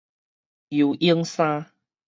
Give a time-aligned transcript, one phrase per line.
[0.69, 1.69] 游泳衫